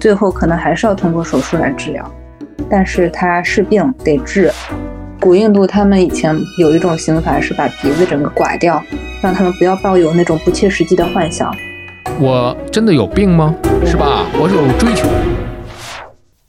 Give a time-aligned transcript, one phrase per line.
[0.00, 2.10] 最后可能还是要通过手术来治疗。
[2.68, 4.50] 但是他是病得治。
[5.20, 8.82] 古印度他们以前有一种刑罚是把鼻子整个刮掉，
[9.20, 11.54] 让他们不要抱有那种不切实际的幻想。
[12.18, 13.54] 我真的有病吗？
[13.84, 14.26] 是吧？
[14.34, 15.06] 我有追求。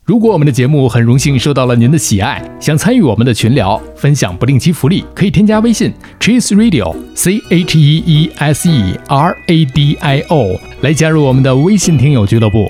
[0.06, 12.70] 如果我们的节目很荣幸受到了您的喜爱，想参与我们的群聊，分享不定期福利，可以添加微信 Cheese Radio C H E E S E R A D I O 来加入我们的微信听友俱乐部。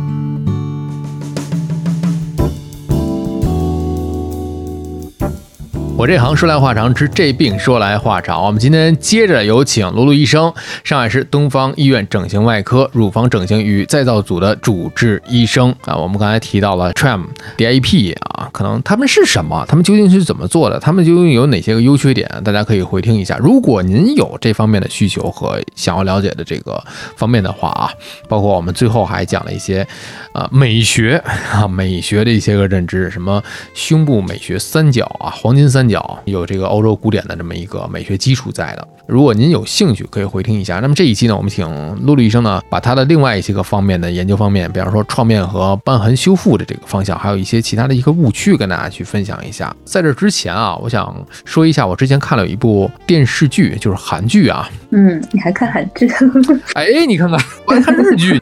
[6.01, 8.43] 我这行说来话长，治这病说来话长。
[8.43, 10.51] 我们今天接着有请卢卢医生，
[10.83, 15.95] 上海市东方医院整形外科乳房整形与再造组的主治医生啊。
[15.95, 19.63] 我们刚才提到了 Tram DIP 啊，可能他们是什么？
[19.67, 20.79] 他们究竟是怎么做的？
[20.79, 22.27] 他们究竟有哪些个优缺点？
[22.43, 23.37] 大家可以回听一下。
[23.37, 26.83] 如果您有这方面的需求和想要了解的这个
[27.15, 27.91] 方面的话啊，
[28.27, 29.87] 包括我们最后还讲了一些
[30.33, 33.43] 啊美学啊美学的一些个认知，什么
[33.75, 35.90] 胸部美学三角啊，黄金三角。
[36.25, 38.87] 有这个欧洲古典的这么一个美学基础在的。
[39.07, 40.79] 如果您有兴趣，可以回听一下。
[40.79, 41.67] 那么这一期呢，我们请
[42.05, 49.75] 露露医生呢，把他的另外一些个方面的研究方面，比方说创面和瘢痕修复的这个方向，还有一些其他的一个误区，跟大家去分享一下。
[49.83, 54.69] 在这之前啊，我想说一下，我之前看了有一部电视剧，就是韩剧啊。
[54.91, 56.09] 嗯，你还看韩剧？
[56.75, 58.41] 哎，你看看，我还看日剧。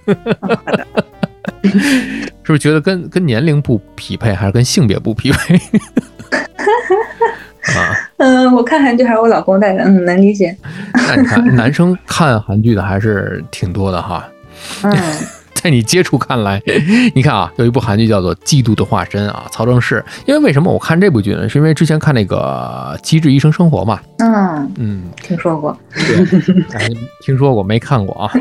[1.64, 5.56] 是不是觉得跟跟年龄不匹配，还是跟性别不匹配？
[7.78, 10.56] 啊，嗯，我看韩剧还是我老公带的，嗯，能理解。
[10.94, 14.28] 那你看， 男生看韩剧的还是挺多的哈。
[14.84, 14.92] 嗯，
[15.54, 16.60] 在你接触看来，
[17.14, 20.02] 你看啊，有一部韩剧叫做《嫉妒的化身》啊，曹正奭。
[20.26, 21.48] 因为为什么我看这部剧呢？
[21.48, 24.00] 是因为之前看那个《机智医生生活》嘛。
[24.18, 25.78] 嗯嗯，听说过。
[25.94, 28.32] 对，听说过没看过啊？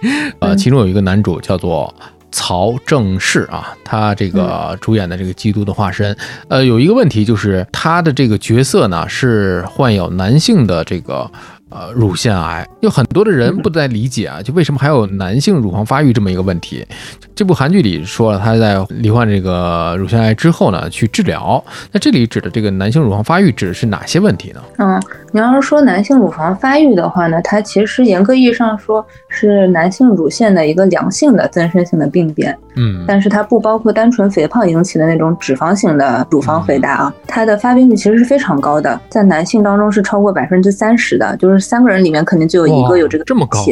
[0.40, 1.94] 呃，其中有一个男主叫做。
[2.30, 6.14] 曹正奭啊，他这个主演的这个《基督的化身》，
[6.48, 11.28] 呃，有一个问题就是他的这个角色呢是患有男性的这个。
[11.70, 16.86] 呃，乳腺癌有很多的人不太理解啊，就为什么还有男性乳房发育这么一个问题？
[17.34, 21.62] 这部韩剧里说了，他在罹患这个乳腺癌之后呢，去治疗。
[21.92, 24.60] 那这里指的这个男性乳房发育指的是哪些问题呢？
[24.78, 32.56] 嗯，你要是说男性乳房发育的话呢，它其实严格意义上说是男性乳腺的一个良性的增生性的病变。
[32.76, 43.64] 嗯，但是它不包括单纯肥胖引起的那种脂肪型的乳房肥大啊，它的发病率其实是非常高的，在男性当中是超过百分之三十的，就是三个人里面肯定就有一个有这个这么高。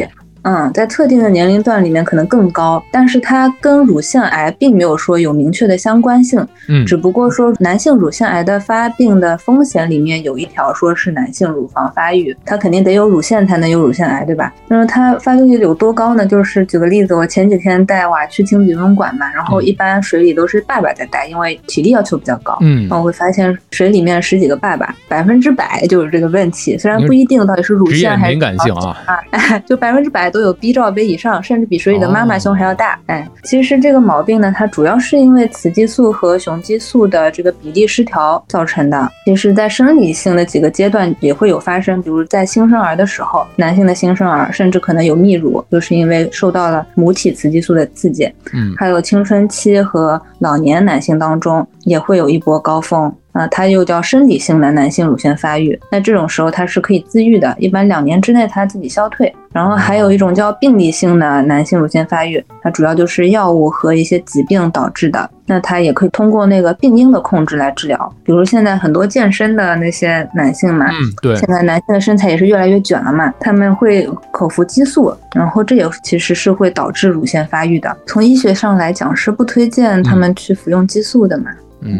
[0.47, 6.39] 嗯，在特定的年龄段里面可能更高，但是它跟乳腺癌并没有说有明确的相关性。
[6.69, 14.53] 嗯，只不过说男性乳腺癌的发病的风险里面有一条说是男性乳房发育，它肯定得有乳腺才能有乳腺癌，对吧？
[14.69, 16.25] 那么它发病率有多高呢？
[16.25, 22.57] 就是举个例子，我前几天带娃去清理游泳馆嘛，然后一般水里都是爸爸在带，因为体力要求比较高。
[22.61, 29.19] 嗯，我会发现水里面十几个爸爸，百分之百就是这个问题，虽然不一定到底是乳腺还是敏感性啊，
[29.67, 30.31] 就百分之百。
[30.37, 32.99] 都有 B 罩杯以上，甚至比水里的妈妈胸还要大。
[33.07, 39.11] 哎，其实这个毛病呢，它主要是因为雌激素和雄激素的这个比例失调造成的。
[39.25, 48.31] 其实，在生理性的几个阶段也会有发生，比如在新生儿的时候，男性的新生儿甚至可能有泌乳，就是因为受到了母体雌激素的刺激。
[48.53, 53.11] 嗯，还有青春期和老年男性当中也会有一波高峰。
[53.37, 59.31] 啊，它又叫生理性的男性乳腺发育，那这种时候它是可以自愈的，一般两年之内它自己消退。
[59.53, 68.13] 然后还有一种叫病理性的男性乳腺发育，它主要就是药物和一些疾病导致的，那它也可以通过那个病因的控制来治疗。
[68.23, 77.95] 比如现在很多健身的那些男性嘛，嗯，对，现在男性的身材也是越来越卷了嘛，他们会口服激素，然后这也其实是会导致乳腺发育的。
[78.05, 81.45] 从医学上来讲是不推荐他们去服用激素的嘛。
[81.49, 81.57] 嗯，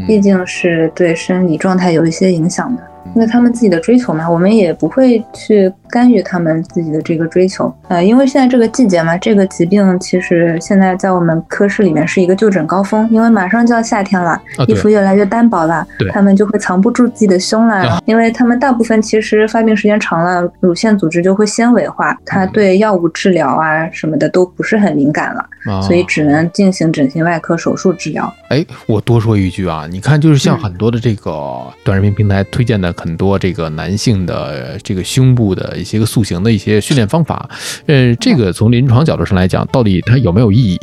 [0.07, 2.83] 毕竟是对生理状态有一些影响的。
[3.15, 7.73] 那他们自己的追求嘛，我们也不会去干预他们自己的这个追求。
[7.87, 28.31] 呃，因为现在这个季节嘛，这个疾病其实现在在我们科室里面是一个就诊高峰，因为马上就要夏天了，啊衣服越来越单薄了，他们就会藏不住自己的胸啊了，因为他们大部分其实发病时间长了，乳腺组织就会纤维化，它嗯对药物治疗啊什么的都不是很敏感了，啊所以只能进行整形外科手术治疗。
[28.49, 37.49] 哎，我多说一句啊，你看，就是像嗯很多的这个短视频平台推荐的很多这个男性的这个胸部的一些个塑形的一些训练方法，
[37.85, 40.79] 呃，这个从临床角度上来讲，到底它有没有意义？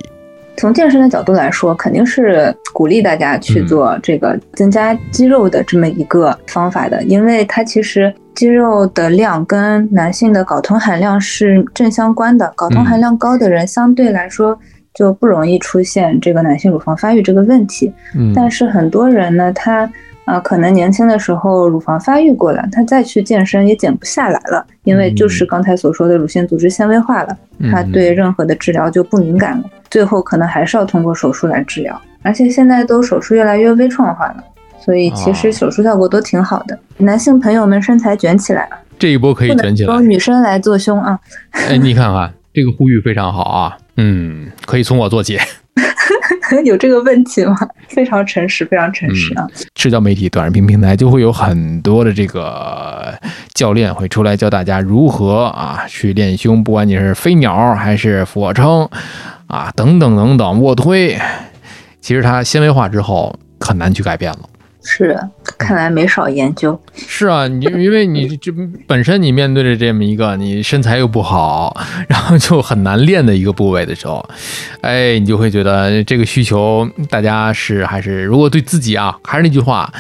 [0.57, 14.57] 从健身的角度来说，肯定是鼓励大家去做这个增加肌肉的这么一个方法的，因为它其实肌肉的量跟男性的睾酮含量是正相关的，睾酮含量高的人相对来说
[14.95, 17.93] 就不容易出现这个男性乳房发育这个问题。
[18.15, 19.91] 嗯，但是很多人呢，他
[20.25, 27.37] 啊、呃可能年轻的时候乳房发育过了，他再去健身也减不下来了，因为就是刚才所说的乳腺组织纤维化了。
[27.71, 32.01] 他嗯对任何的治疗就不敏感了，最后可能还是要通过手术来治疗。
[32.23, 34.43] 而且现在都手术越来越微创化了，
[34.81, 36.77] 所以其实哦手术效果都挺好的。
[36.97, 40.09] 男性朋友们身材卷起来了，这一波可以卷起来能由。
[40.09, 41.19] 女生来做胸啊。
[41.53, 45.39] 哎，你看看这个呼吁非常好啊，嗯，可以从我做起。
[46.65, 47.57] 有这个问题吗？
[47.89, 49.47] 非常诚实，非常诚实啊。
[49.77, 53.13] 社交媒体、短视频平台就会有很多的这个
[53.55, 58.89] 教练会出来教大家如何啊去练胸，不管你是飞鸟还是俯卧撑
[59.47, 61.19] 啊等等等等卧推，
[62.01, 64.41] 其实它纤维化之后很难去改变了。
[64.87, 65.19] 是，
[65.57, 66.79] 看来没少研究。
[66.95, 68.53] 是啊，你因为你 这
[68.87, 71.75] 本身你面对着这么一个你身材又不好，
[72.07, 74.25] 然后就很难练的一个部位的时候，
[74.83, 79.91] 哎，你就会觉得这个需求大家是还是如果对自己啊，还是那句话，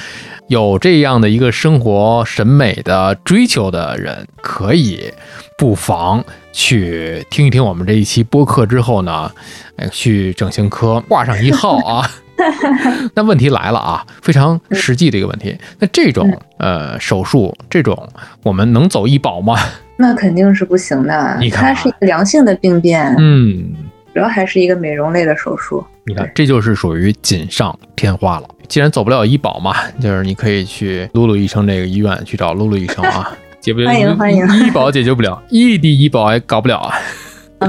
[0.48, 5.10] 有这样的一个生活审美的追求的人，可以
[5.56, 6.22] 不妨
[6.52, 9.32] 去听一听我们这一期播客之后呢，
[9.76, 12.10] 哎，去整形科挂上一号啊。
[13.14, 15.56] 那问题来了啊，非常实际的一个问题。
[15.78, 18.08] 那这种呃手术，这种
[18.42, 19.56] 我们能走医保吗？
[19.96, 23.72] 那肯定是不行的你，看啊它是一个良性的病变，嗯，
[24.12, 25.84] 主要还是一个美容类的手术。
[26.06, 28.48] 你看，这就是属于锦上添花了。
[28.66, 33.30] 既然走不了医保嘛，就是你可以去露露医生这个医院去找露露医生啊，
[33.60, 36.98] 解不了欢迎欢迎医保解决不了，异地医保也搞不了啊。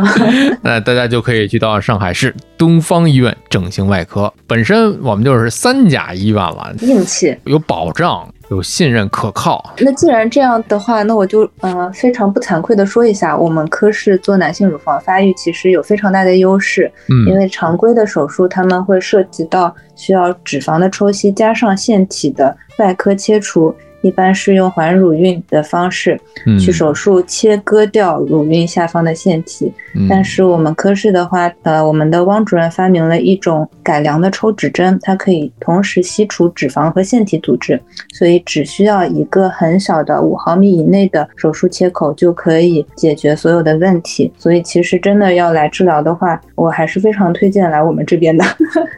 [0.61, 7.37] 那大家就可以去到上海市东方医院整形外科，本身我们就是三甲医院了，硬气。
[7.45, 9.73] 有保障，有信任可靠。
[9.79, 16.91] 那既然这样的话，那我就呃非常不惭愧的说一下，我们科室做男性乳房发育其实有非常大的优势，
[17.27, 23.75] 因嗯为常规的手术他们会涉及到需要脂肪的抽吸加上腺体的外科切除。
[24.05, 37.81] 一般是用环乳晕的方式嗯，去手术切割掉乳晕下方的腺体，嗯，但是我们科室的话，呃，我们的汪主任发明了一种改良的抽脂针，它可以同时吸除脂肪和腺体组织，
[38.13, 44.31] 所以只需要一个很小的五毫米以内的手术切口就可以解决所有的问题。
[44.37, 48.45] 所以其实真的要来治疗的话，我还是非常推荐来我们这边的。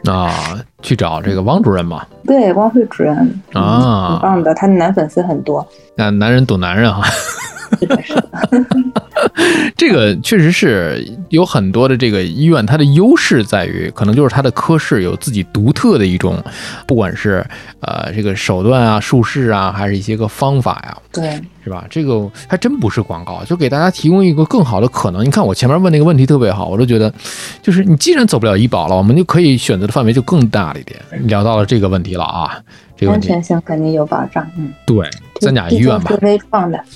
[0.12, 0.30] 啊，
[0.82, 2.04] 去找这个汪主任嘛。
[2.24, 3.16] 对，汪慧主任
[3.54, 7.02] 嗯啊很棒的，他的男粉丝很多，那男人懂男人哈，
[7.78, 8.97] 是的，是的。
[9.76, 16.42] 这个确实是有很多的这个医院，它的优势在于，可能就是它的科室有自己独特的一种，
[16.86, 17.44] 不管是
[17.80, 21.84] 呃这个手段啊、术式啊，还是一些个方法呀、对，是吧？
[21.90, 25.24] 这个还真不是广告，就给大家提供一个更好的可能。
[25.24, 27.12] 你看我前面问那个问题特别好，我都觉得，
[27.62, 30.98] 就是你既然走不了医保了，我们就可以选择的范围就更大了一点。
[31.26, 32.58] 聊到了这个问题了啊，
[32.96, 34.46] 这个问题安全性肯定有保障。
[34.56, 35.08] 嗯，对
[35.40, 36.10] 三甲医院吧。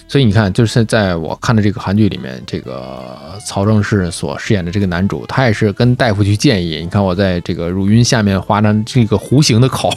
[0.09, 9.93] 所以你看，就是在我看的这个韩剧里面，这个曹正奭所饰演的这个男主，他也是跟大夫去建议，你看我在这个乳晕下面划上这个弧形的口，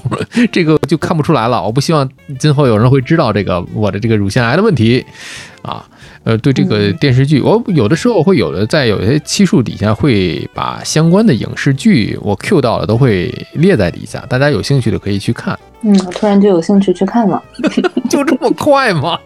[0.52, 1.64] 这个就看不出来了。
[1.64, 2.10] 我不希望
[2.40, 5.06] 今后有人会知道这个我的这个乳腺癌的问题
[5.62, 5.86] 啊。
[6.24, 15.56] 呃，对这个嗯电视剧，我有的时候会有的在有些期数底下会把相关的影视剧我 Q 到了都会列在底下，大家有兴趣的可以去看。
[15.84, 17.44] 嗯，我突然就有兴趣去看了。
[18.16, 19.20] 就这么快吗？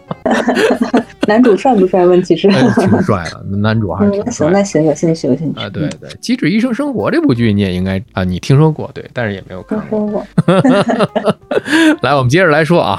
[1.28, 2.04] 男主帅不帅？
[2.06, 4.52] 问题是，哎挺帅的，男主还是嗯，那行，挺帅的。
[4.52, 5.60] 那行，有兴趣，有兴趣。
[5.60, 10.24] 啊，对对，《机智医生生活》这部剧你也应该啊，你听说过对，但是也没有看听过。
[10.46, 11.36] 说过。
[12.02, 12.98] 来，我们接着来说啊，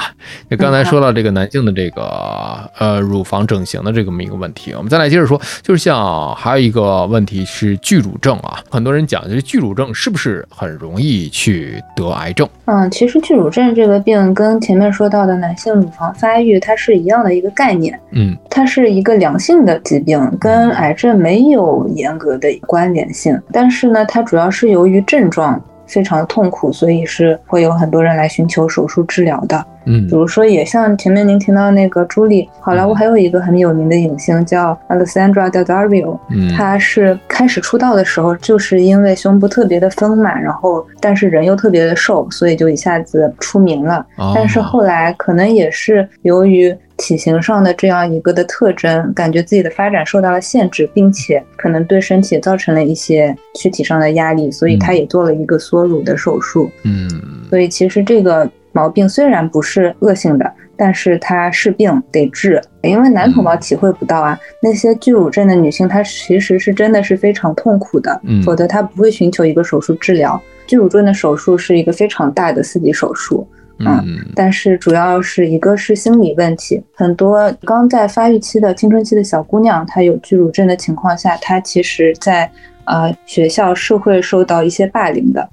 [0.49, 12.47] 就刚才说到这个男性的这个呃乳房整形的这么一个问题，我们再来接着说，就是像还有一个问题是巨乳症啊，很多人讲就是巨乳症是不是很容易去得癌症？
[12.65, 23.39] 嗯，其实巨乳症这个病跟前面说到的男性乳房发育它是一样的一个概念，嗯它是一个良性的疾病，跟癌症没有严格的关联性。
[23.51, 29.65] 但是呢，它主要是由于症状非常痛苦，所以是会有很多人来寻求手术治疗的。
[29.87, 44.05] 嗯比如说，也像前面您提到那个朱莉，好莱坞还有一个很有名的影星叫 Alessandra Daddario，嗯她是开始出道的时候，就是因为胸部特别的丰满，然后但是人又特别的瘦，所以就一下子出名了。
[44.17, 56.69] 哦但是后来可能也是由于体型上的这样一个的特征，感觉自己的发展受到了限制，并且可能对身体造成了一些躯体上的压力，所以他也做了一个缩乳的手术。
[56.83, 57.09] 嗯
[57.49, 62.61] 所以其实这个毛病虽然不是恶性的，但是它是病得治。
[62.83, 70.41] 因为男同胞体会不到啊，那些巨乳症的女性，她其实是真的是非常痛苦的，嗯否则她不会寻求一个手术治疗。
[70.67, 73.45] 巨乳症的手术是一个非常大的四级手术，
[73.85, 82.49] 嗯但是主要是一个是心理问题，很多刚在发育期的青春期的小姑娘，她有巨乳症的情况下，她其实在
[82.85, 85.49] 呃学校是会受到一些霸凌的，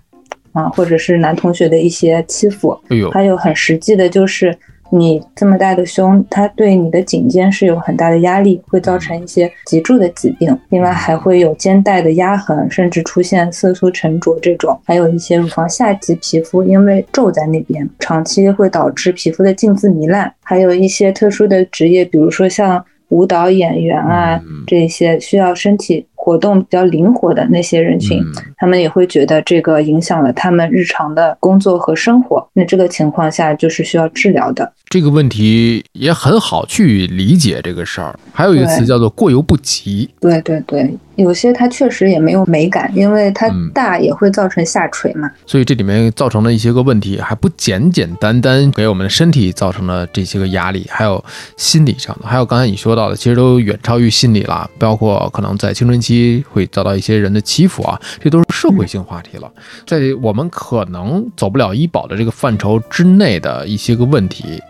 [0.52, 4.56] 啊，或者是男同学的一些欺负，哎还有很实际的就是。
[4.90, 10.58] 你这么大的胸，它对你的颈肩是有很大的压力，会造成一些脊柱的疾病。
[10.70, 20.32] 另外还会有肩带的压痕，甚至出现色素沉着这种，还有一些乳房下级皮肤因为皱在那边，长期会导致皮肤的镜子糜烂。
[20.42, 32.46] 还有一些特殊的职业，比如说像舞蹈演员啊嗯，这些需要身体活动比较灵活的那些人群，嗯他们也会觉得这个影响了他们日常的工作和生活。
[32.52, 34.70] 那这个情况下就是需要治疗的。
[34.90, 38.18] 这个问题也很好去理解这个事儿。
[38.32, 40.08] 还有一个词叫做过犹不及。
[40.20, 45.30] 对对对，有些它确实也没有美感，因为它嗯大也会造成下垂嘛。
[45.46, 51.22] 所以这里面造成的一些个问题，还不简简单单给我们的身体造成了这些个压力，还有
[51.56, 56.17] 心理上的，还有刚才你说到的，其实都远超于心理了，包括可能在青春期
[56.48, 59.50] 会遭到一些人的欺负啊，这都是社会性话题了。
[59.86, 64.60] 在我们可能走不了医保的这个范畴之内的一些个问题。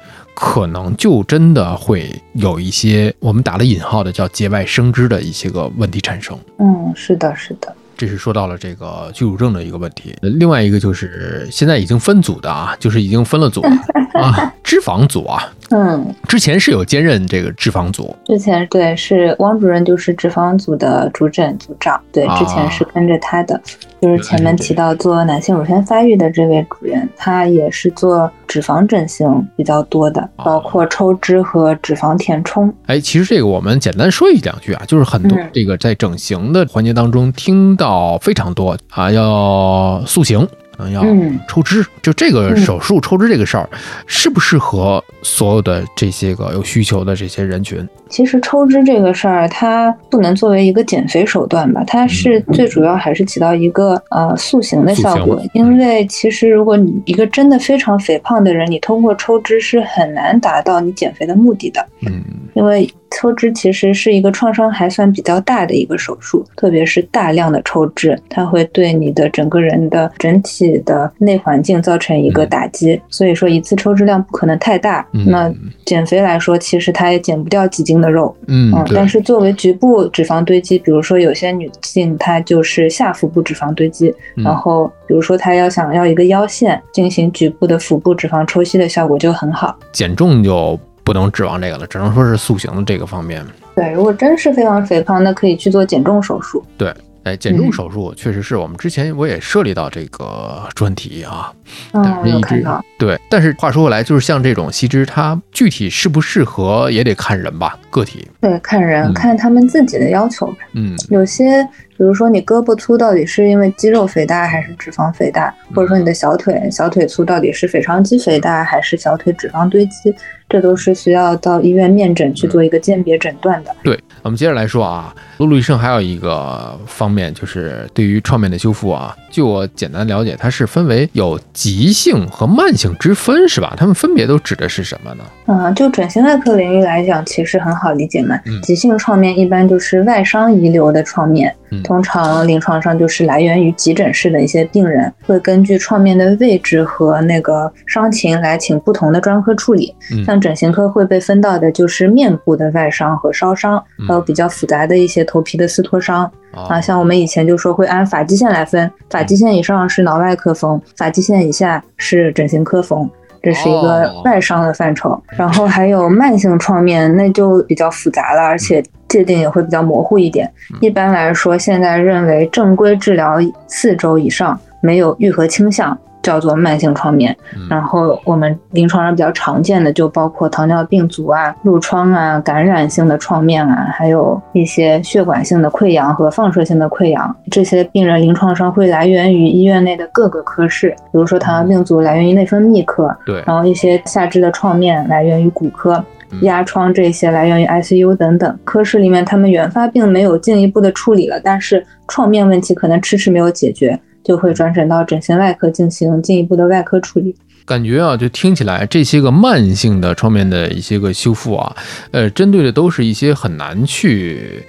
[0.40, 6.38] 可能就真的会有一些我们打了引号的叫节外生枝的一些个问题产生。
[6.60, 7.74] 嗯，是的，是的。
[7.96, 10.14] 这是说到了这个居住证的一个问题。
[10.22, 13.70] 呃另外一个就是现在已经分组的啊，就是已经分了组了
[14.22, 22.38] 啊，脂肪组啊，嗯，之前是有兼任这个脂肪组，之前对是汪主任就是脂肪组的主诊组长，对，啊。
[22.38, 23.60] 之前是跟着他的，
[24.00, 30.44] 就是前面提到做男性乳腺发育的这位主任，他也是做脂肪整形比较多的，啊。
[30.44, 32.72] 包括抽脂和脂肪填充。
[32.86, 35.50] 哎，其实这个我们简单说一两句啊，就是很多嗯。
[35.52, 40.48] 这个在整形的环节当中听到非常多啊，要塑形，
[40.78, 43.68] 啊要嗯抽脂，就这个嗯手术抽脂这个事儿，
[44.06, 47.86] 适不适合所有的这些个有需求的这些人群？
[48.08, 55.42] 其实抽脂这个事儿，它不能作为一个减肥手段吧，它是最主要还是起到一个呃塑形的效果。
[55.52, 61.86] 因为其实如果你一个真的非常肥胖的人，你通过抽脂是很难达到你减肥的目的的。
[62.06, 62.22] 嗯
[62.54, 73.00] 因为抽脂其实是一个创伤还算比较大的一个手术，特别是大量的抽脂，它会对你的整个人的整体的内环境造成一个打击。
[73.08, 75.06] 所以说一次抽脂量不可能太大。
[75.12, 75.52] 嗯那
[75.84, 78.34] 减肥来说，其实它也减不掉几斤的肉。
[78.46, 89.78] 嗯，嗯，但是作为局部脂肪堆积，比如说有些女性她就是下腹部脂肪堆积，嗯然后比如说她要想要一个腰线进行局部的腹部脂肪抽吸的效果就很好。
[89.92, 93.42] 减重就不能指望这个了，只能说是塑形的这个方面。
[93.74, 96.62] 对，如果真是非常肥胖，那可以去做减重手术。
[96.76, 101.50] 对，哎，减重嗯手术确实是我们之前我也涉猎到这个专题啊，
[101.94, 102.66] 嗯，但是一直。
[102.98, 108.28] 对，但是话说回来，就是像这种吸脂，它具体适不适合也得看人吧，个体。
[108.42, 110.58] 对，看人、嗯看他们自己的要求吧。
[110.74, 111.64] 嗯有些，
[111.96, 120.14] 比如说你胳膊粗到底是因为肌肉肥大还是脂肪肥大，或者说你的小腿小腿粗到底是腓肠肌肥大还是小腿脂肪堆积，
[120.48, 123.74] 这都是需要到医院面诊去做一个鉴别诊断的。
[123.82, 133.74] 对，我们接着来说啊，露露医生还有一个方面，就是对于创面的修复啊，据我简单了解，它是分为有急性和慢性之分，是吧？
[133.76, 135.24] 它们分别都指的是什么呢？
[135.46, 138.38] 嗯，就整形外科领域来讲，其实很好理解嘛。
[138.46, 149.94] 嗯急性创面一般就是外伤遗留的创面，嗯通常临床上就是来源于急诊室的一些病人，会根据创面的位置和那个伤情来请不同的专科处理。
[150.12, 156.24] 嗯像整形科会被分到的就是面部的外伤和烧伤，嗯还有比较复杂的一些头皮的撕脱伤。
[156.52, 163.08] 啊，啊，像我们以前就说会按发际线来分，发际线以上是脑外科缝，发际线以下是整形科缝。
[163.42, 170.48] 这是一个哦外伤的范畴，然后还有慢性创面，那就比较复杂了，而且界定也会比较模糊一点。
[170.72, 175.96] 嗯一般来说，现在认为正规治疗四周以上没有愈合倾向，
[176.28, 177.34] 叫做慢性创面。
[177.56, 187.34] 嗯然后我们临床上比较常见的就包括糖尿病足啊、褥疮啊、感染性的创面啊，还有一些血管性的溃疡和放射性的溃疡。
[187.50, 196.42] 这些病人临床上会来源于医院内的各个科室，比如说糖尿病足来源于内分泌科，对，然后一些下肢的创面来源于骨科嗯。
[196.42, 207.34] 压疮这些来源于 ICU 等等科室里面，他们原发病没有进一步的处理了，但是创面问题可能迟迟没有解决，就会转诊到整形外科进行进一步的外科处理。
[207.64, 211.74] 感觉啊，就听起来这些个慢性的创面的一些个修复啊，
[212.10, 214.62] 呃，针对的都是一些很难去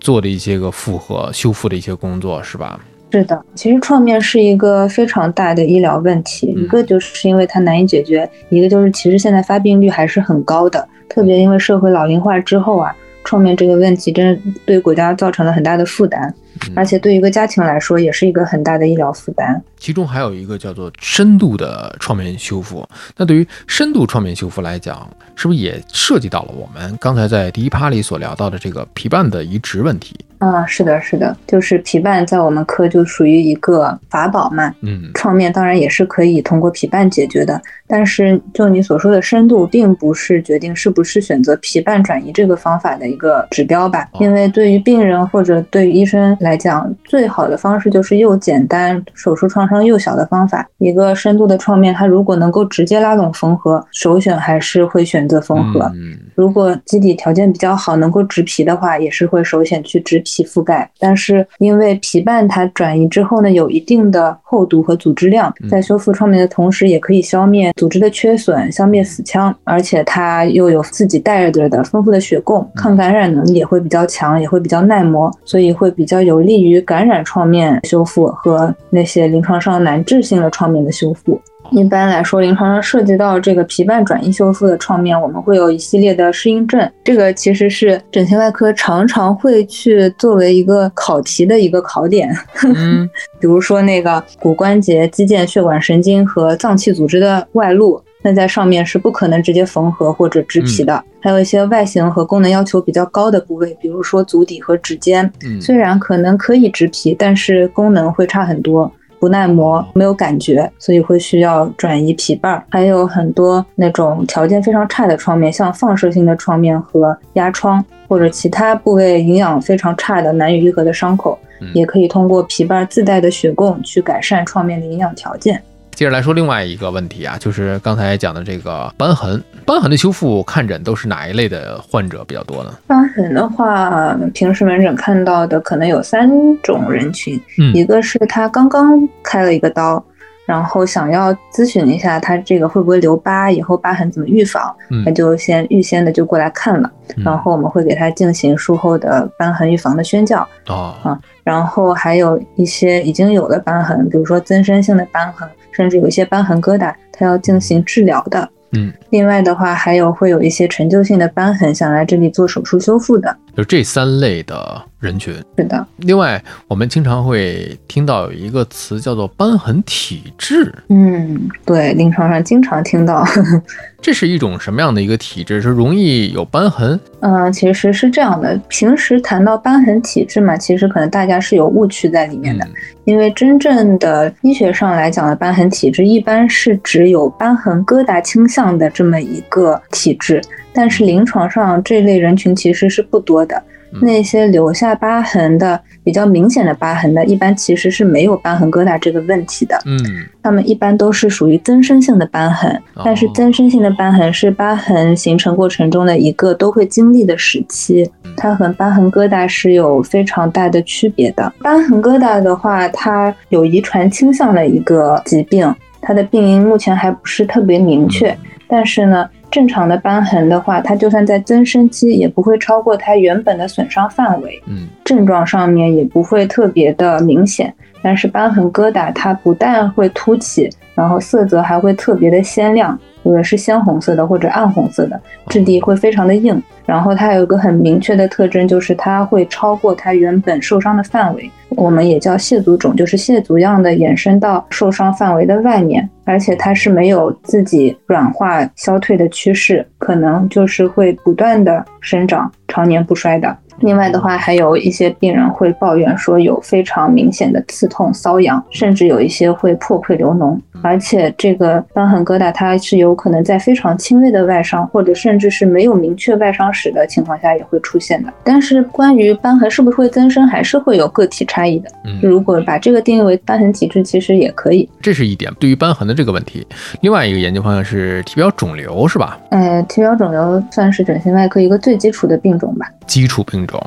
[0.00, 2.80] 做的一些个复合修复的一些工作，是吧？
[3.10, 16.34] 是的，其实创面是一个非常大的医疗问题，嗯一个就是因为它难以解决，一个就是其实现在发病率还是很高的，特别因为社会老龄化之后啊，创面这个问题真对国家造成了很大的负担，嗯
[16.74, 19.62] 而且对于一个家庭来说也是一个很大的医疗负担。
[19.76, 22.88] 其中还有一个叫做深度的创面修复。
[23.16, 30.16] 那对于深度创面修复来讲，是不是也涉及到了我们刚才在第一趴里所聊到的这个皮瓣的移植问题？
[30.38, 44.08] 啊，是的，是的，就是皮瓣在我们科就属于一个法宝嘛，嗯创面当然也是可以通过皮瓣解决的，但是就你所说的深度，并不是决定是不是选择皮瓣转移这个方法的一个指标吧。
[44.12, 50.68] 哦因为对于病人或者对于医生来讲，最好的方式就是又简单、手术创伤又小的方法。
[50.78, 55.90] 一个深度的创面，它如果能够直接拉拢缝合，首选还是会选择缝合。
[55.94, 60.90] 嗯如果基底条件比较好，能够植皮的话，也是会首选去植皮覆盖。
[60.98, 81.40] 但是因为皮瓣它转移之后呢，有一定的厚度和组织量嗯，在修复创面的同时，也可以消灭组织的缺损，消灭死腔，而且它又有自己带着的丰富的血供，抗感染能力也会比较强，也会比较耐磨，所以会比较有利于感染创面修复和那些临床上难治性的创面的修复。
[81.70, 86.90] 一般来说，临床上涉及到这个皮瓣转移修复的创面，我们会有一系列的适应症。
[87.02, 92.30] 这个其实是整形外科常常会去作为一个考题的一个考点。
[92.64, 93.08] 嗯
[93.40, 101.02] 比如说那个骨关节、肌腱、血管、神经和脏器组织的外露，那在上面是不可能直接缝合或者植皮的。
[101.20, 108.90] 还有一些外形和功能要求比较高的部位，比如说足底和指尖，嗯虽然可能可以植皮，但是功能会差很多。
[109.20, 112.64] 不耐磨，没有感觉，所以会需要转移皮瓣儿。
[112.70, 125.62] 还有很多那种条件非常差的创面，像放射性的创面和压疮，或者其他部位营养非常差的难以愈合的伤口，嗯也可以通过皮瓣自带的血供去改善创面的营养条件。
[125.94, 132.74] 接着来说另外一个问题啊，就是刚才讲的这个瘢痕，瘢痕的修复看诊都是哪一类的患者比较多呢？
[132.88, 136.28] 瘢痕的话，平时门诊看到的可能有三
[136.62, 137.72] 种人群，嗯。
[137.74, 140.02] 一个是他刚刚开了一个刀，
[140.46, 145.04] 然后想要咨询一下他这个会不会留疤，以后疤痕怎么预防，嗯。
[145.04, 147.22] 那就先预先的就过来看了，嗯。
[147.22, 150.46] 然后我们会给他进行术后的瘢痕预防的宣教。
[150.68, 158.48] 哦然后还有一些已经有了瘢痕，比如说增生性的瘢痕，甚至有一些瘢痕疙瘩，它要进行治疗的。
[158.74, 163.36] 嗯，另外的话，还有会有一些陈旧性的瘢痕，想来这里做手术修复的。
[163.56, 165.34] 就这三类的人群。
[165.56, 173.26] 是的，另外，我们经常会听到有一个词叫做瘢痕体质，嗯，对，临床上经常听到。
[174.00, 175.62] 这是一种什么样的一个体质？
[175.62, 176.98] 是容易有瘢痕？
[177.20, 182.64] 嗯，其实是这样的，平时谈到瘢痕体质嘛，其实可能大家是有误区在里面的。
[182.64, 182.72] 嗯
[183.04, 190.40] 因为真正的医学上来讲的瘢痕体质，一般是指有瘢痕疙瘩倾向的这么一个体质，
[190.72, 193.62] 但是临床上这类人群其实是不多的。
[194.00, 199.78] 那些留下疤痕的比较明显的疤痕的，一般其实是没有瘢痕疙瘩这个问题的。
[199.84, 199.98] 嗯，
[200.42, 211.52] 他们一般都是属于增生性的瘢痕，但是增生性的瘢痕是疤痕形成过程中的一个都会经历的时期，它和瘢痕疙瘩是有非常大的区别的。
[211.60, 218.34] 瘢痕疙瘩的话，它有遗传倾向的一个疾病，它的病因目前还不是特别明确，
[218.66, 219.28] 但是呢。
[219.52, 224.60] 正常的瘢痕的话，它就算在增生期，也不会超过它原本的损伤范围。
[224.66, 227.72] 嗯，症状上面也不会特别的明显。
[228.02, 236.60] 但是瘢痕疙瘩，它不但会凸起，然后色泽还会特别的鲜亮，有的是鲜红色的或者暗红色的，质地会非常的硬。
[236.84, 241.48] 然后它有一个很明确的特征，就是它会超过它原本受伤的范围。
[241.76, 253.56] 我们也叫蟹足肿，就是蟹足样的延伸到受伤范围的外面，而且它是没有自己软化消退的趋势，可能就是会不断的生长，常年不衰的。
[253.80, 260.56] 另外的话，还有一些病人会抱怨说有非常明显的刺痛、瘙痒，甚至有一些会破溃流脓。
[260.82, 268.32] 而且这个瘢痕疙瘩，它是有可能在非常轻微的外伤，或者甚至是没有明确外伤史的情况下也会出现的。
[268.44, 271.88] 但是关于瘢痕是不是会增生，还是会有个体差异的。
[272.20, 274.88] 如果把这个定义为瘢痕体质，其实也可以。
[275.00, 276.66] 这是一点对于瘢痕的这个问题。
[277.00, 279.38] 另外一个研究方向是体表肿瘤，是吧？
[279.50, 282.86] 呃，体表肿瘤算是整形外科一个最基础的病种吧。
[283.06, 283.80] 基础病种，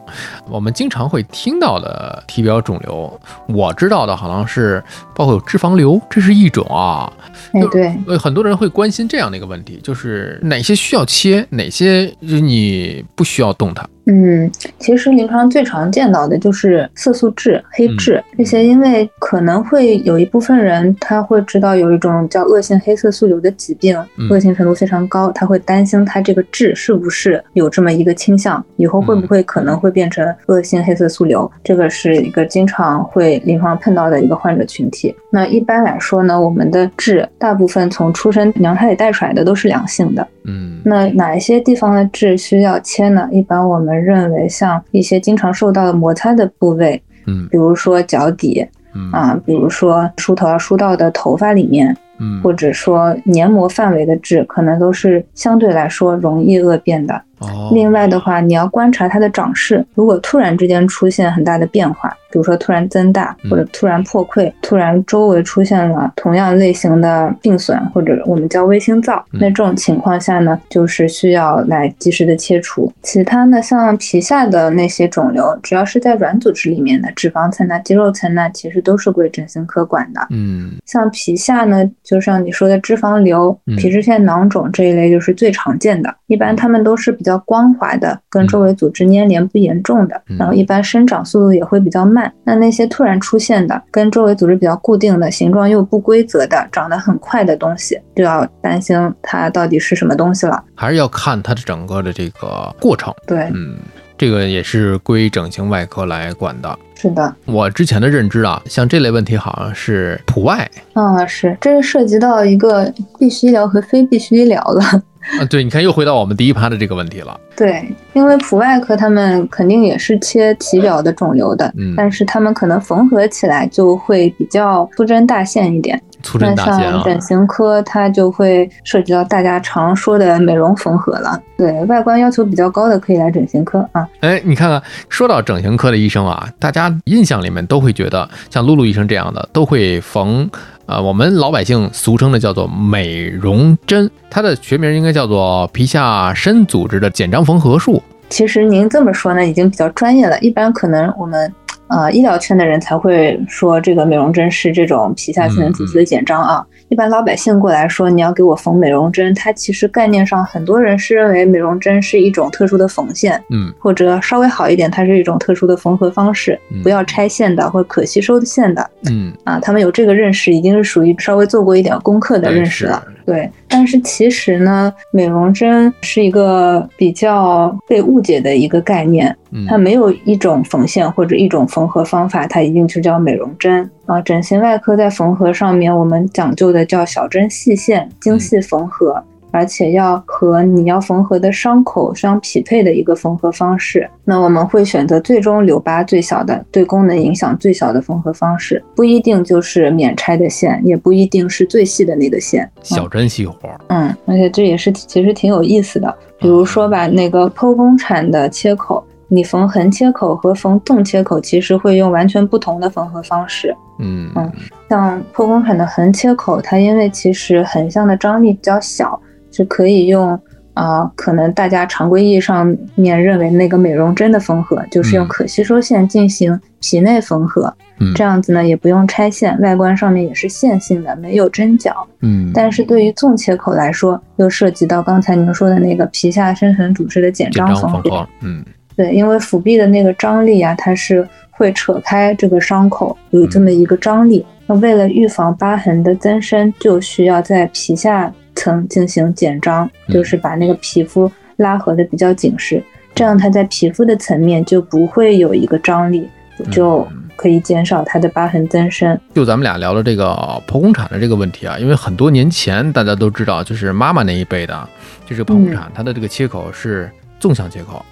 [0.49, 4.83] 我们经常会听到的体表肿瘤，我知道的好像是
[5.15, 7.11] 包括有脂肪瘤，这是一种啊。
[7.53, 13.88] 哎，对，呃，很多人会关心这样的一个问题，就是哪些需要切，哪些你不需要动它。
[14.07, 23.97] 嗯，其实临床最常见到的就是色素痣、黑痣这些，因为可能会有一部分人他会知道有一种叫恶性黑色素瘤的疾病，
[24.29, 35.15] 恶性程度非常高，他会担心他这个痣是不是有这么一个倾向，以后会不会可能会变成恶性黑色素瘤，这个是一个经常会临床碰到的一个患者群体。
[35.31, 40.27] 那一般来说呢，我们的痣大部分从出生娘胎里带出来的都是良性的。
[40.47, 43.27] 嗯，那哪一些地方的痣需要切呢？
[43.31, 57.21] 一般我们认为像一些经常受到摩擦的部位，嗯，比如说脚底，嗯啊，比如说梳头要梳到的头发里面，嗯，或者说黏膜范围的痣，可能都是相对来说容易恶变的。
[57.47, 72.91] 哦，另外的话，你要观察它的长势，如果突然之间出现很大的变化，比如说突然增大，或者突然破溃，突然周围出现了同样类型的病损，或者我们叫微星灶，那这种情况下呢，就是需要来及时的切除。
[73.01, 80.27] 其他呢，像皮下的那些肿瘤，只要是在软组织里面的脂肪层呐、肌肉层呐，其实都是归整形科管的。
[80.29, 86.13] 嗯像皮下呢，就像你说的脂肪瘤嗯、皮脂腺囊肿这一类，就是最常见的。
[86.27, 92.31] 一般他们都是比较光滑的，跟周围组织粘连不严重的，嗯然后一般生长速度也会比较慢。
[92.43, 100.63] 那那些突然出现的，跟周围组织比较固定的、形状又不规则的、长得很快的东西，就要担心它到底是什么东西了。
[100.75, 103.13] 还是要看它的整个的这个过程。
[103.25, 103.77] 对，嗯，
[104.17, 106.77] 这个也是归整形外科来管的。
[106.97, 115.03] 是的，我之前的认知啊，像这类问题好像是普外啊，是，这是涉及到一个必须医疗和非必须医疗了。
[115.39, 117.39] 啊，对，你看又回到我们第一趴的这个问题了。
[117.55, 117.83] 对，
[118.13, 126.01] 因为普外科他们肯定也是切体表的肿瘤的，嗯但是他们可能缝合起来就会比较粗针大线一点。
[126.25, 131.39] 粗针那大线啊，像整形科，它就会涉及到大家常说的美容缝合了。
[131.55, 134.05] 对外观要求比较高的可以来整形科啊。
[134.21, 140.49] 哎，你看看，说到整形科的医生啊，大家印象里面都会觉得像露露医生这样的都会缝，
[140.88, 148.01] 呃，我们老百姓俗称的叫做美容针，它的学名应该叫做皮下深组织的简张缝合术。
[148.27, 150.38] 其实您这么说呢，已经比较专业了。
[150.39, 151.53] 一般可能我们
[151.87, 156.65] 呃医疗圈的人才会说这个美容针是这种皮下自然组织的简章啊。
[156.89, 168.87] 一般老百姓过来说你要给我缝美容针，它其实概念上很多人是认为美容针是一种特殊的缝线，嗯或者稍微好一点，它是一种特殊的缝合方式嗯，不要拆线的或者可吸收的线的。
[169.09, 173.03] 嗯啊，他们有这个认识，已经是属于稍微做过一点功课的认识了。
[173.25, 184.21] 对，但是其实呢，美容针是一个比较被误解的一个概念，嗯它没有一种缝线或者一种缝合方法，它一定就叫美容针啊。
[184.21, 189.23] 整形外科在缝合上面，我们讲究的叫小针细线、精细缝合。
[189.55, 194.05] 而且要和你要缝合的伤口相匹配的一个缝合方式。
[194.25, 202.69] 那我们会选择最终留疤最小的、对功能影响最小的缝合方式，不一定就是免拆的线，也不一定是最细的那个线。
[202.83, 206.13] 小针细活儿，嗯，而且这也是其实挺有意思的。
[206.37, 213.73] 比如说吧，那个剖宫产的切口，你缝横切口和缝纵切口其实会用完全不同的缝合方式。
[213.99, 214.51] 嗯嗯
[214.89, 219.19] 像剖宫产的横切口，它因为其实横向的张力比较小，
[219.55, 220.39] 是可以用
[220.73, 227.73] 啊、可能大家常规意义上面认为那个美容针的缝合，就是用嗯可吸收线进行皮内缝合。
[227.97, 232.05] 嗯这样子呢，也不用拆线，外观上面也是线性的，没有针脚。
[232.19, 237.93] 嗯，但是对于纵切口来说，又涉及到刚才您说的那个皮下深层组织的减紧张缝合。
[237.93, 238.65] 张缝合，嗯
[238.97, 244.45] 对，因为腹壁的那个张力啊，它是会扯开这个伤口，有这么一个张力。
[244.67, 252.81] 那为了预防疤痕的增生，就需要在皮下层进行减张，嗯就是把那个皮肤拉合的比较紧实，
[253.13, 256.27] 这样它在皮肤的层面就不会有一个张力，
[256.71, 259.19] 就可以减少它的疤痕增生。
[259.33, 260.33] 就咱们俩聊的这个
[260.67, 264.89] 剖宫产的这个问题啊，因为很多年前大家都知道，就是妈妈那一辈的，
[265.25, 268.03] 就是剖宫产，它的这个切口是纵向切口。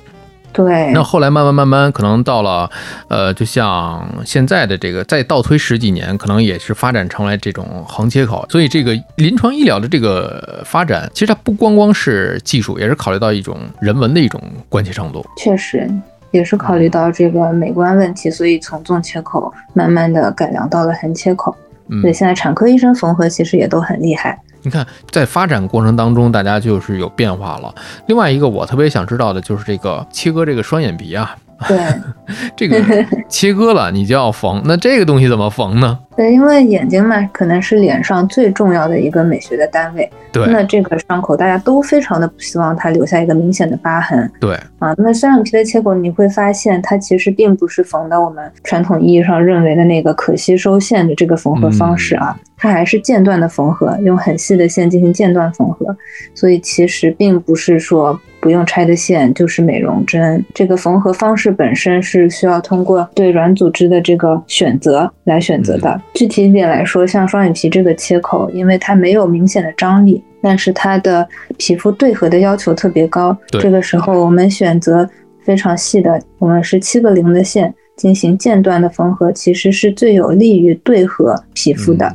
[0.53, 2.69] 对，那后来慢慢慢慢，可能到了，
[3.07, 8.45] 呃，就像现在的这个，再倒推十几年，可能也是发展成了这种横切口。
[8.49, 14.39] 所以这个临床医疗的这个发展，其实它不光光是技术，也是考虑到一种人文的一种
[14.69, 15.25] 关切程度。
[15.37, 15.89] 确实
[16.31, 21.55] 也是考虑到这个美观问题，所以从纵切口慢慢的改良到了横切口。
[21.93, 24.37] 嗯所以，现在产科医生缝合其实也都很厉害。
[24.63, 27.73] 你看，在发展过程当中，大家就是有变化了。
[28.07, 31.35] 另外一个我特别想知道的就是这个切割这个双眼皮啊，
[31.67, 31.77] 对
[32.55, 32.81] 这个
[33.27, 35.99] 切割了你就要缝，那这个东西怎么缝呢？
[36.15, 40.09] 对，因为眼睛嘛，可能是脸上最重要的一个美学的单位。
[40.31, 44.93] 对那这个伤口大家都非常的不希望它留下一个明显的疤痕对，啊。
[44.97, 55.95] 那双眼皮的切口，你会发现它其实并不是缝的我们传统意义上认为的那个可吸收线的这个缝合方式啊，它还是间断的缝合，用很细的线进行间断缝合。
[56.33, 66.01] 所以其实并不是说不用拆的线就是美容针，这个缝合方式本身是需要通过对软组织的这个选择来选择的。
[66.13, 71.25] 具体一点来说，像双眼皮这个切口，因为它没有明显的张力，但是它的
[71.57, 75.09] 皮肤对合的要求特别高，这个时候我们选择
[75.45, 82.13] 非常细的，我们是七个零的线进行间断的缝合，其实是最有利于对合皮肤的。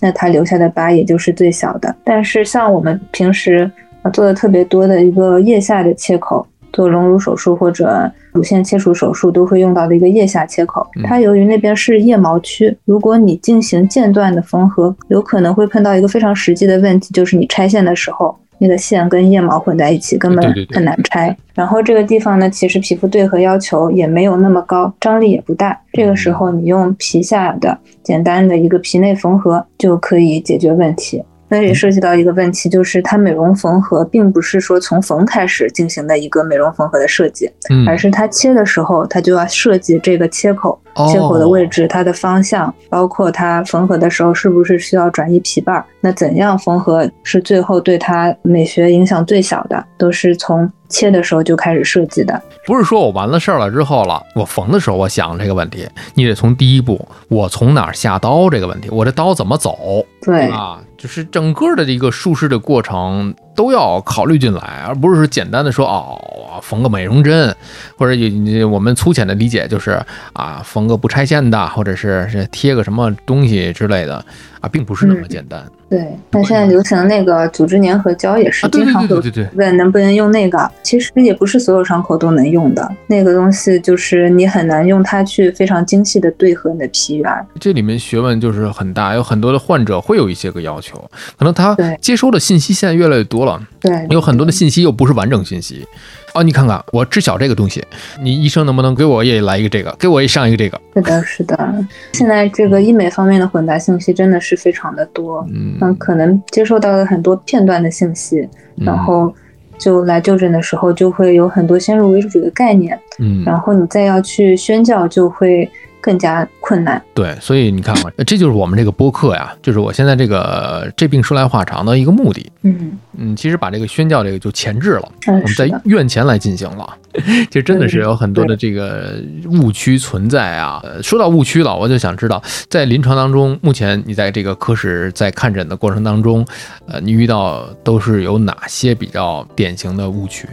[0.00, 1.94] 那它留下的疤也就是最小的。
[2.02, 18.36] 但是像我们平时呃做的特别多的一个腋下的切口，做隆乳手术或者乳腺切除手术都会用到的一个腋下切口嗯，它由于那边是腋毛区，如果你进行间断的缝合，有可能会碰到一个非常实际的问题，就是你拆线的时候。
[18.60, 21.36] 那个线跟腋毛混在一起，根本对对对很难拆。
[21.54, 25.80] 然后这个地方呢，其实皮肤对合要求也没有那么高，张力也不大。
[25.92, 31.22] 这个时候你用皮下的简单的一个皮内缝合就可以解决问题。
[31.48, 52.40] 那也涉及到一个问题，就是它美容缝合并不是说从缝开始进行的一个美容缝合的设计，嗯，而是它切的时候，它就要设计这个切口、哦切口的位置、它的方向，包括它缝合的时候是不是需要转移皮瓣儿，那怎样缝合是最后对它美学影响最小的，都是从切的时候就开始设计的。
[52.66, 60.80] 不是说我完了事儿了之后了，我缝的时候我想这个问题，你得从第一步，我从哪儿下刀这个问题，我这刀怎么走对，啊？
[60.98, 67.54] 就是整个的一个术式的过程都要考虑进来，而不是说简单的说哦，缝个美容针，
[67.96, 69.92] 或者你我们粗浅的理解就是
[70.32, 74.16] 啊，缝个不拆线的，或者是是贴个什么东西之类的
[74.60, 75.64] 啊，并不是那么嗯简单。
[75.88, 82.86] 对，那现在流行那个组织粘合胶也是经常会问能不能用那个，其实也不是所有伤口都能用的。
[83.06, 87.46] 那个东西就是你很难用它去非常精细的对合你的皮缘。
[87.58, 90.98] 这里面学问就是很大，有很多的患者会有一些个要求，
[91.38, 95.86] 可能他接收的信息现在越来越多了，对，有很多的信息又不是完整信息。
[96.34, 97.84] 哦，你看看，我知晓这个东西，
[98.22, 100.80] 你医生能不能给我也来一个这个，给我也上一个这个？
[100.94, 101.84] 是的，是的。
[102.12, 108.40] 现在这个医美方面的混杂信息真的是非常的多，嗯，嗯，可能接受到了很多片段的信息，
[108.76, 109.32] 嗯然后
[109.78, 115.68] 就来就诊的时候就会有很多先入为主的概念，嗯，然后你再要去宣教就会
[116.08, 117.02] 更加困难。
[117.12, 122.50] 对，所以你看嘛，这就是我们这个播客呀，就是我现在这个这病说来话长的一个目的。
[122.62, 126.96] 嗯，嗯，其实把这个宣教这个就前置了，嗯我们在，院前来进行了。
[127.18, 129.16] 其实真的是嗯有很多的这个
[129.50, 130.80] 误区存在啊。
[130.82, 136.46] 呃说到误区了，我就想知道，在临床当中，目前你在这个科室在看诊的过程当中，
[136.86, 140.48] 呃，你遇到都是有哪些比较典型的误区？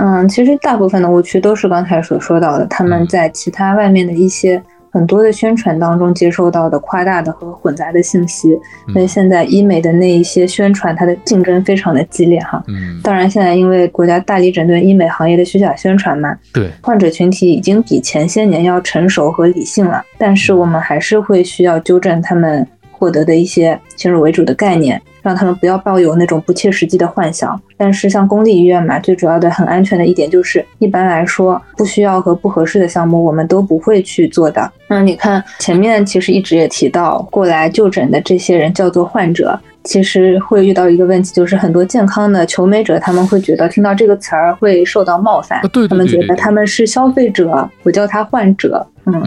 [0.00, 8.58] 嗯，其实大部分的误区都是刚才所说到的，他们嗯在其他外面的一些很多的宣传当中接受到的夸大的和混杂的信息，
[8.92, 12.62] 所以现在医美的那一些宣传，它的竞争非常的激烈哈。
[12.68, 22.66] 嗯，当然，现在因为国家大力整顿医美行业的虚假宣传嘛，对，患者群体已经比前些年要成熟和理性了，但是我们还是会需要纠正他们
[22.98, 25.00] 获得的一些先入为主的概念。
[25.20, 27.60] 让他们不要抱有那种不切实际的幻想。
[27.76, 34.72] 但是像公立医院嘛，最主要的很安全的一点就是，一般来说不需要和不合适的项目，我们都不会去做的。
[34.86, 48.86] 那你看前面其实一直也提到过来就诊的这些人叫做患者，其实会遇到一个问题，就是很多健康的求美者他们会觉得听到这个词儿会受到冒犯，他们觉得他们是消费者，我叫他患者。
[49.04, 49.22] 嗯，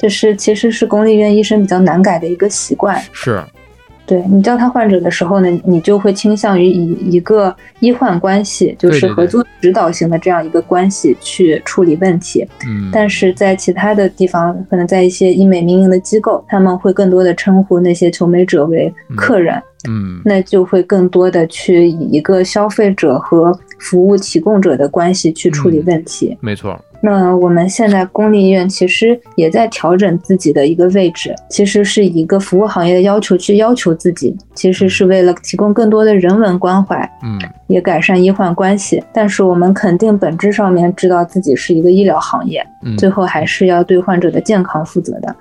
[0.00, 3.00] 这是其实是公立医院医生比较难改的一个习惯。
[3.12, 3.40] 是。
[4.06, 12.44] 对你叫他患者的时候呢，你就会倾向于以一个医患关系，就是合作指导型的这样一个关系去处理问题。
[12.66, 19.62] 嗯，但是在其他的地方，可能在一些医美民营的机构，他们会更多的称呼那些求美者为客人。
[19.88, 26.36] 嗯，那就会更多的去以一个消费者和服务提供者的关系去处理问题。
[26.40, 26.76] 没错。
[27.02, 39.02] 那我们现在公立医院其实也在调整自己的一个位置，其实是一个服务行业的要求去要求自己，其实是为了提供更多的人文关怀，嗯，也改善医患关系。
[39.12, 45.34] 但是我们肯定本质上面知道自己是一个医疗行业，嗯最后还是要对患者的健康负责的。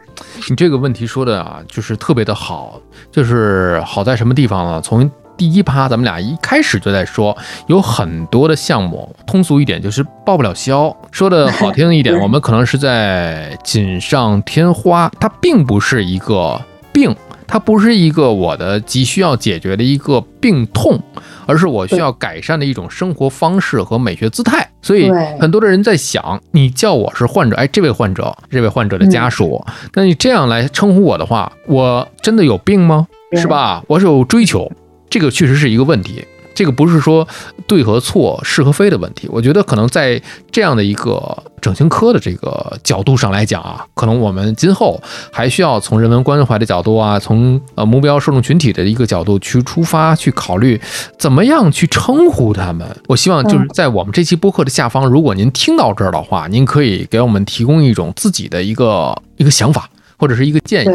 [0.50, 2.80] 你这个问题说的啊，就是特别的好，
[3.12, 4.82] 就是好在什么地方呢？
[4.82, 7.36] 从第一趴，咱们俩一开始就在说，
[7.67, 10.93] 有很多的项目，通俗一点就是报不了销。
[11.12, 15.10] 说的好听一点，我们可能是在锦上添花。
[15.17, 17.15] 它并不是一个病，
[17.47, 20.99] 它不是一个我的急需要解决的一个病痛，
[21.45, 24.69] 而是我需要改善的一种生活方式和美学姿态。
[24.82, 33.08] 所以很多的人在想，你叫我是患者，哎，这位患者，这位患者的家属，那你这样来称呼我的话，我真的有病吗？
[33.38, 33.82] 是吧？
[33.88, 34.69] 我是有追求。
[35.10, 37.28] 这个确实是一个问题，这个不是说
[37.65, 39.28] 对和错、是和非的问题。
[39.32, 50.80] 我觉得可能在这样的一个整形科的这个角度上来讲啊，可能我们今后还需要从人文关怀的角度啊，从呃目标受众群体的一个角度去出发，去考虑
[51.17, 52.86] 怎么样去称呼他们。
[53.08, 60.89] 我希望就是在我们这期播客的下方，如果您听到这儿的话，您可以给我们提供一种自己的一个一个想法或者是一个建议。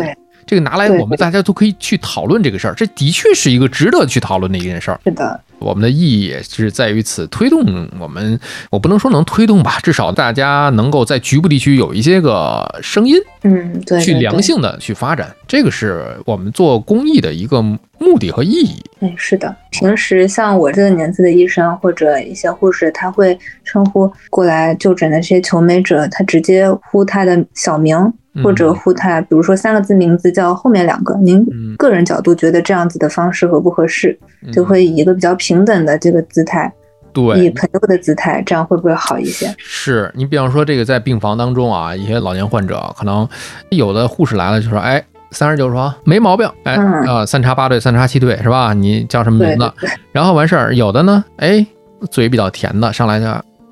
[0.47, 5.01] 这个拿来，我们大家都可以去讨论这个事儿，这的确是一个值得去讨论的一件事儿。
[5.05, 7.61] 是的，我们的意义也是在于此，推动
[7.99, 8.39] 我们，
[8.71, 18.83] 我不能说能推动吧，至少大家能够在局部地区有一些个声音，嗯，对，去良性的去发展，这个是我们做公益的一个目的和意义。
[19.01, 28.13] 嗯，是的，平时像我这个年纪的医生或者一些护士，他会称呼过来就诊的这些求美者，他直接呼他的小名。
[28.43, 34.19] 或者呼他，比如说三个字名字叫后面两个，您个人角度觉得这样子的方式合不合适？
[34.53, 36.73] 就会以一个比较平等的这个姿态，
[37.13, 39.55] 对，以朋友的姿态，这样会不会好一些？
[39.59, 43.27] 是你比方说这个在病房当中啊，一些老年患者可能
[43.71, 48.75] 有的护士来了就说，哎，三十九床没毛病，哎啊，三叉八对，三叉七对，是吧？
[48.75, 49.73] 你叫什么名字？
[50.13, 51.65] 然后完事儿，有的呢，哎，
[52.11, 53.27] 嘴比较甜的上来就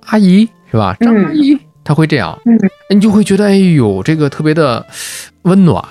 [0.07, 0.97] 阿姨是吧？
[1.01, 1.59] 张阿姨。
[1.85, 2.59] 他会这样，嗯，
[2.91, 4.85] 你就会觉得，哎呦，这个特别的
[5.43, 5.83] 温暖，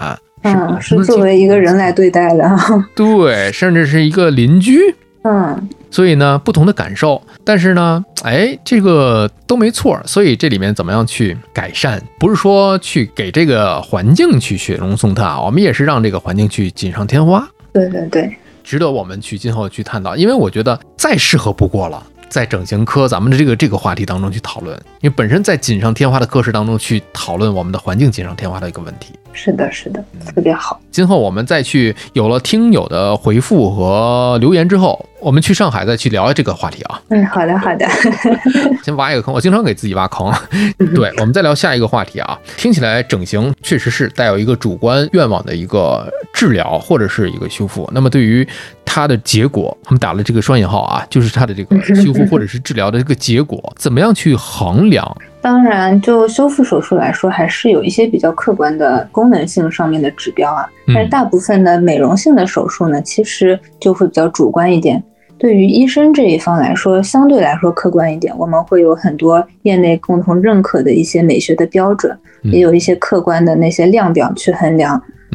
[0.43, 2.43] 嗯，是作为一个人来对待的，
[2.95, 4.79] 对，甚至是一个邻居，
[5.23, 22.03] 嗯，所以呢，不同的感受，但是呢，哎，这个都没错，所以这里面怎么样去改善，不是说去给这个环境去雪中送炭，我们也是让这个环境去锦上添花，对对对，值得我们去今后去探讨，因为我觉得再适合不过了。
[22.31, 29.13] 在整形科咱们的这个这个话题当中去讨论，因为本身在锦上添花的科室当中去讨论我们的环境锦上添花的一个问题。
[29.33, 30.01] 是的，是的，
[30.33, 30.79] 特别好。
[30.89, 37.01] 今后我们再去有了听友的回复和留言之后，我们去上海再去聊这个话题啊。
[37.09, 37.87] 嗯，好的，好的。
[38.83, 40.31] 先挖一个坑，我经常给自己挖坑。
[40.95, 42.37] 对，我们再聊下一个话题啊。
[42.57, 47.89] 听起来整形确实是带有一个主观愿望的一个治疗或者是一个修复。
[47.93, 48.47] 那么对于
[48.83, 55.15] 它的结果，我们打了这个双引号啊，就是它的这个修复或者是治疗的这个结果， 怎么样去衡量？
[55.41, 60.67] 当然，就修复手术来说，还是有一些比较客观的功能性上面的指标啊。
[60.93, 65.03] 但是大部分的美容性的手术呢，其实就会比较主观一点。
[65.41, 68.31] 对于医生这一方来说，相对来说客观一点。
[68.37, 74.93] 我们会有很多业内共同认可的一些美学的标准，也有一些客观的那些量表去衡量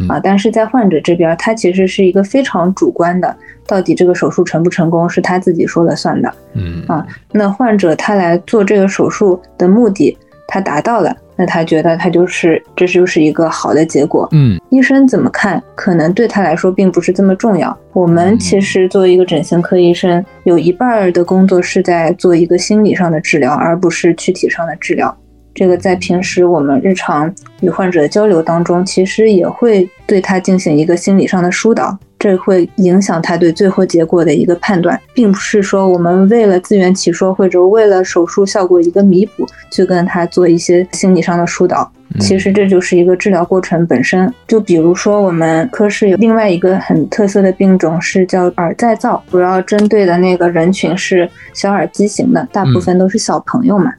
[0.09, 0.21] 啊。
[0.23, 3.37] 但是在患者这边，他其实是一个非常主观的。
[3.67, 10.17] 到底这个手术成不成功是他自己说了算的，嗯啊，那患者他来做这个手术的目的
[10.47, 14.29] 他达到了，那他觉得他就是这就是一个好的结果。
[14.33, 17.77] 嗯医生怎么看，可能对他来说并不是这么重要。
[17.93, 25.17] 我们其实作为一个整形科医生，有一半儿的工作是在做一个心理上的治疗，而不是躯体上的治疗。
[25.55, 41.91] 这个在平时我们日常与患者的交流当中，其实也会对他进行一个心理上的疏导，这会影响他对最后结果的一个判断，并不是说我们为了自圆其说或者为了手术效果一个弥补，去跟他做一些心理上的疏导。
[42.21, 44.33] 其实这就是一个治疗过程本身。
[44.47, 53.91] 就比如说，我们科室有另外一个很特色的病种是叫耳再造，主要针对的那个人群是小耳畸形的，大部分都是小朋友嘛。
[53.91, 53.97] 嗯，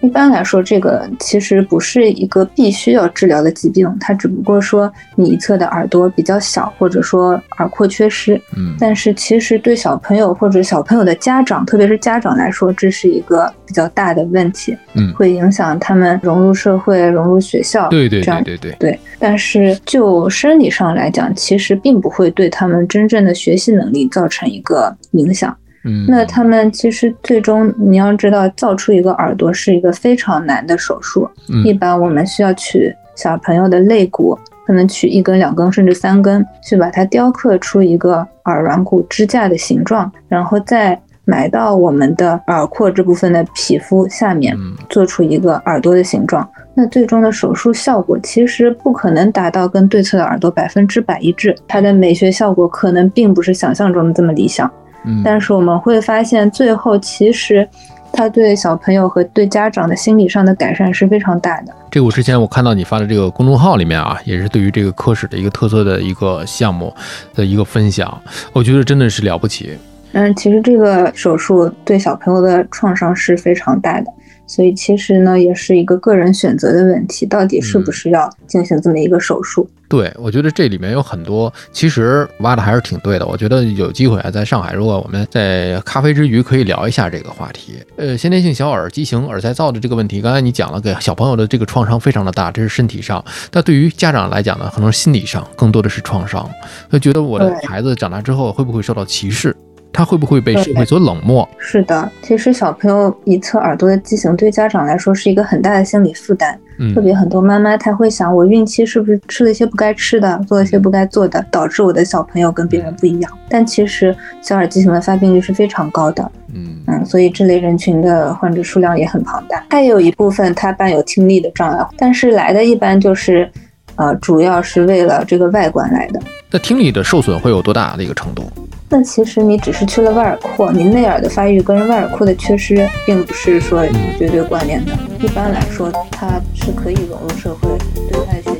[0.00, 8.40] 一般来说，这个其实不是一个必须要治疗的疾病，它只不过说你一侧的耳朵比较小，或者说耳廓缺失。
[8.56, 17.88] 嗯但是其实对小朋友或者小朋友的家长，特别是家长来说，这是一个比较大的问题，嗯会影响他们融入社会、融入学校。
[17.88, 25.56] 对对这样对对对，对，但是就生理上来讲，其实并不会对他们真正的学习能力造成一个影响。
[25.84, 31.28] 嗯，那他们其实最终你要知道，造出一个耳朵是一个非常难的手术。
[31.64, 46.48] 一嗯般我们需要取小朋友的肋骨，可能取一根、两根甚至三根，去把它雕刻出一个耳软骨支架的形状，然后再埋到我们的耳廓这部分的皮肤下面，嗯做出一个耳朵的形状。
[46.74, 54.70] 那最终的手术效果其实不可能达到跟对侧的耳朵百分之百一致，它的美学效果可能并不是想象中的这么理想。
[55.04, 57.68] 嗯，但是我们会发现，最后其实
[58.12, 61.74] 它对小朋友和对家长的心理上的改善是非常大的。
[61.90, 66.92] 这个我之前我看到你发的这个公众号里面啊，也是对于这个科室的一个特色的一个项目
[67.34, 68.20] 的一个分享，
[68.52, 69.76] 我觉得真的是了不起。
[70.12, 74.06] 嗯，其实这个手术对小朋友的创伤是非常大的，
[74.46, 79.68] 所以其实呢，也是一个个人选择的问题，到底是不是要进行这么一个手术？
[79.88, 83.26] 对，我觉得这里面有很多，其实挖的还是挺对的。
[83.26, 87.74] 我觉得有机会啊，在上海，如果我们在咖啡之余可以聊一下这个话题。
[87.96, 96.48] 呃，先天性小耳畸形、耳再造的这个问题，刚才你讲了，给小朋友的这个创伤非常的大，这是身体上；但对于家长来讲呢，可能心理上更多的是创伤，
[96.90, 99.54] 会觉得我的孩子长大之后会不会受到歧视？
[99.94, 101.48] 他会不会被社会所冷漠？
[101.56, 106.58] 是的，其实小朋友一侧耳朵的畸形对家长来说是一个很大的心理负担。
[106.76, 113.30] 嗯特别很多妈妈她会想，我孕期是不是吃了一些不该吃的，做了一些不该做的，导致我的小朋友跟别人不一样？
[113.48, 119.64] 但其实小耳畸形的发病率是非常高的，嗯嗯，所以这类人群的患者数量也很庞大。
[119.70, 123.48] 还有一部分他伴有听力的障碍，但是来的一般就是，
[123.94, 126.20] 呃，主要是为了这个外观来的。
[126.50, 128.50] 那听力的受损会有多大的一个程度？
[128.88, 133.84] 那其实你只是去了外耳廓，你内耳的发育跟外耳廓的缺失并不是说
[134.18, 134.92] 绝对关联的。
[135.20, 137.76] 一般来说，它是可以融入社会，
[138.08, 138.53] 对他的。